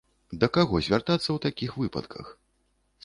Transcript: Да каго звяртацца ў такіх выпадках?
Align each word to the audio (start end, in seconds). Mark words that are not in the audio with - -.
Да 0.43 0.47
каго 0.55 0.79
звяртацца 0.87 1.25
ў 1.31 1.37
такіх 1.45 1.77
выпадках? 1.85 2.35